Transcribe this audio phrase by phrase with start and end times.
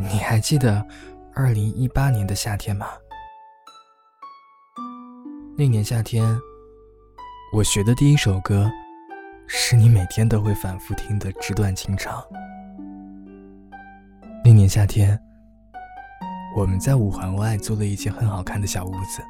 [0.00, 0.86] 你还记得
[1.34, 2.86] 二零一八年的夏天吗？
[5.56, 6.38] 那年夏天，
[7.52, 8.70] 我学的第一首歌，
[9.48, 12.22] 是你每天都会反复听的《纸短情长》。
[14.44, 15.20] 那年夏天，
[16.54, 19.20] 我们在五环外租了一间很好看的小屋子。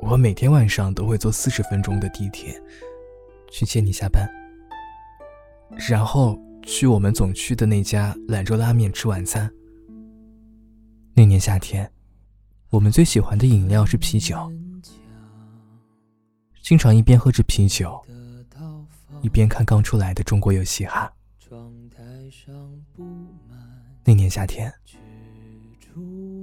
[0.00, 2.60] 我每天晚上都会坐四十分钟的地铁，
[3.48, 4.28] 去接你下班，
[5.88, 9.50] 然后去我们总去的那家兰州拉面吃晚餐。
[11.14, 11.90] 那年夏天，
[12.70, 14.50] 我们最喜欢的饮料是啤酒，
[16.62, 18.00] 经常一边喝着啤酒，
[19.20, 21.12] 一边看刚出来的《中国有嘻哈》。
[24.04, 24.72] 那年夏天，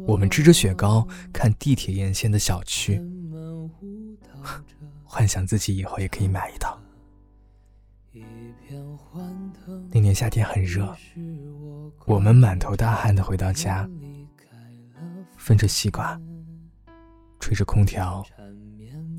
[0.05, 3.02] 我们吃着雪糕看地铁沿线的小区。
[5.04, 6.77] 幻想自己以后也可以买一套。
[9.91, 10.95] 那年夏天很热，
[12.05, 13.88] 我们满头大汗的回到家，
[15.37, 16.20] 分着西瓜，
[17.40, 18.23] 吹着空调，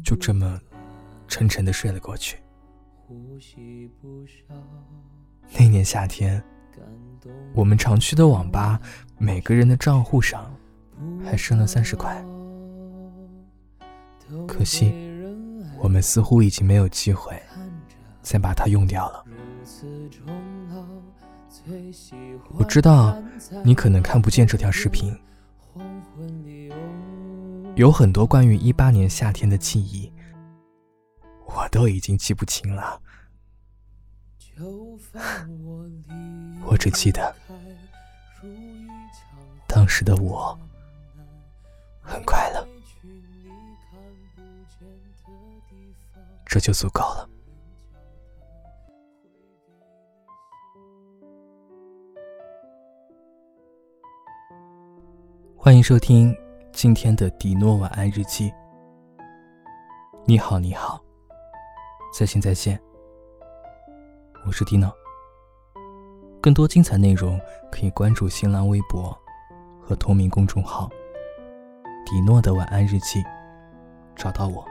[0.04, 0.60] 就这么
[1.26, 2.38] 沉沉的睡了过去。
[5.58, 6.42] 那年夏天，
[7.54, 8.80] 我们常去的网吧，
[9.18, 10.54] 每个人的账户上
[11.24, 12.24] 还剩了三十块。
[14.46, 14.92] 可惜，
[15.78, 17.34] 我们似乎已经没有机会
[18.28, 19.24] 再把它用掉了。
[22.50, 23.18] 我知道
[23.64, 25.18] 你可能看不见这条视频，
[27.74, 30.12] 有很多关于一八年夏天的记忆，
[31.46, 33.00] 我都已经记不清了。
[36.66, 37.34] 我只记得
[39.66, 40.58] 当时的我
[42.02, 42.68] 很快乐。
[46.44, 47.26] 这就足够了。
[55.68, 56.34] 欢迎收听
[56.72, 58.50] 今天的迪诺晚安日记。
[60.24, 60.98] 你好，你好，
[62.10, 62.80] 在线在线，
[64.46, 64.90] 我是迪诺。
[66.40, 67.38] 更多精彩内容
[67.70, 69.14] 可以关注新浪微博
[69.78, 70.88] 和同名公众号
[72.06, 73.22] “迪诺的晚安日记”，
[74.16, 74.66] 找到我。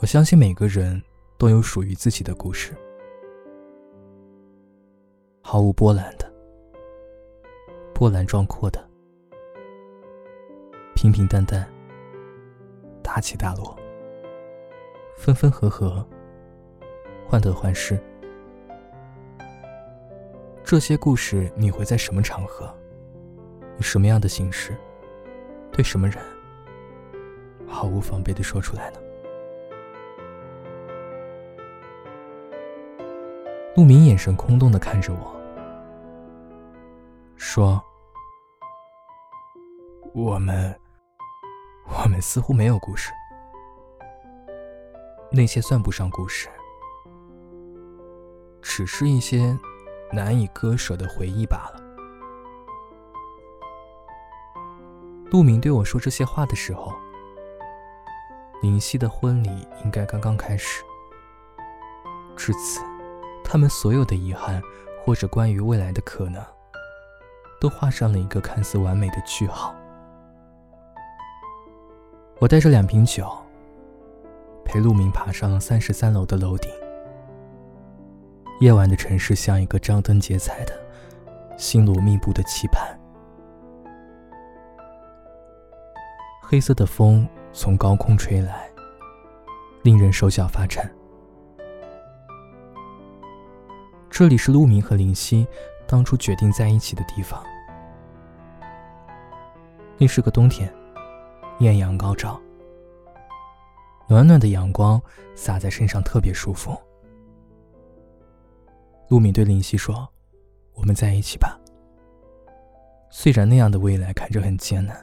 [0.00, 1.00] 我相信每个人
[1.36, 2.76] 都有属于自己的故事，
[5.40, 6.27] 毫无波澜的，
[7.98, 8.78] 波澜壮阔的，
[10.94, 11.68] 平平淡淡，
[13.02, 13.76] 大起大落，
[15.16, 16.06] 分分合合，
[17.26, 17.98] 患得患失。
[20.62, 22.72] 这些故事你会在什么场合，
[23.78, 24.76] 以什么样的形式，
[25.72, 26.22] 对什么人，
[27.66, 29.00] 毫无防备的说出来呢？
[33.74, 35.34] 陆明眼神空洞的看着我，
[37.34, 37.82] 说
[40.20, 40.76] ：“我们，
[41.86, 43.12] 我们似乎没有故事，
[45.30, 46.48] 那些算不上故事，
[48.60, 49.56] 只是一些
[50.12, 51.80] 难以割舍的回忆罢了。”
[55.30, 56.92] 陆明对我说这些话的时候，
[58.60, 60.82] 林夕的婚礼应该刚刚开始，
[62.36, 62.80] 至此。
[63.44, 64.60] 他们所有的遗憾，
[65.04, 66.44] 或者关于未来的可能，
[67.60, 69.72] 都画上了一个看似完美的句号。
[72.40, 73.28] 我带着两瓶酒，
[74.64, 76.70] 陪陆明爬上了三十三楼的楼顶。
[78.60, 80.72] 夜晚的城市像一个张灯结彩的、
[81.56, 82.96] 星罗密布的棋盘。
[86.40, 88.70] 黑色的风从高空吹来，
[89.82, 90.88] 令人手脚发颤。
[94.08, 95.44] 这里是陆明和林夕
[95.88, 97.42] 当初决定在一起的地方。
[99.96, 100.72] 那是个冬天，
[101.60, 102.40] 艳阳高照，
[104.08, 105.02] 暖暖的阳光
[105.34, 106.78] 洒在身上特别舒服。
[109.08, 110.08] 陆敏对林夕说
[110.74, 111.58] ：“我们在一起吧。
[113.10, 115.02] 虽然那样的未来看着很艰难，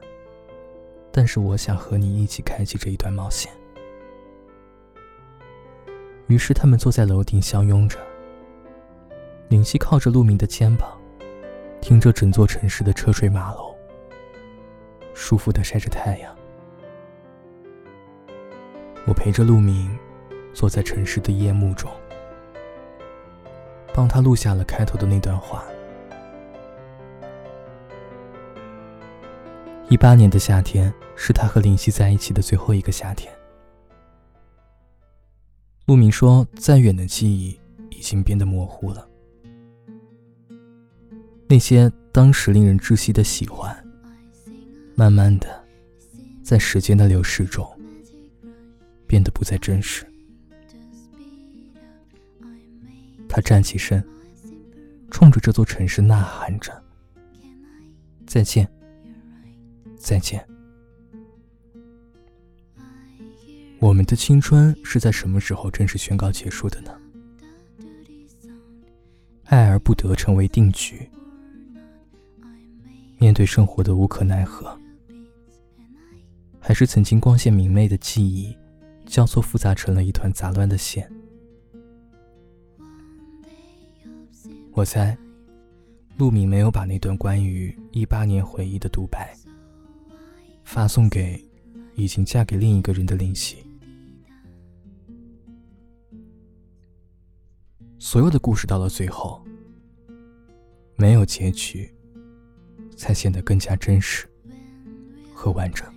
[1.12, 3.52] 但是我想和你一起开启这一段冒险。”
[6.28, 8.00] 于是他们坐在楼顶相拥着。
[9.50, 10.98] 林夕靠着陆明的肩膀，
[11.82, 13.76] 听着整座城市的车水马龙，
[15.14, 16.34] 舒服的晒着太阳。
[19.06, 19.98] 我陪着陆明，
[20.54, 21.92] 坐在城市的夜幕中，
[23.94, 25.64] 帮他录下了开头的那段话。
[29.90, 33.32] 一八年的夏天是他和林夕在一起的最后一个夏天。
[35.86, 37.60] 陆明说，再远的记忆。
[38.06, 39.08] 已经变得模糊了。
[41.48, 43.76] 那些当时令人窒息的喜欢，
[44.94, 45.66] 慢慢的，
[46.44, 47.68] 在时间的流逝中，
[49.08, 50.06] 变得不再真实。
[53.28, 54.04] 他站起身，
[55.12, 56.72] 冲着这座城市呐喊着
[58.26, 58.70] ：“再见，
[59.98, 60.46] 再见。”
[63.80, 66.92] 我们的青春是在什么时候正式宣告结束的呢？
[69.44, 71.08] 爱而不得成为定局。
[73.18, 74.78] 面对生活的无可奈何，
[76.60, 78.56] 还是曾经光鲜明媚的记忆，
[79.06, 81.12] 交错复杂成了一团杂乱的线。
[84.74, 85.18] 我猜，
[86.18, 89.34] 陆明没有把那段关于一八年回忆的独白
[90.64, 91.42] 发送给
[91.96, 93.58] 已经嫁给另一个人的林夕。
[97.98, 99.42] 所有的故事到了最后，
[100.96, 101.90] 没有结局，
[102.98, 104.28] 才显得更加真实
[105.34, 105.92] 和完整。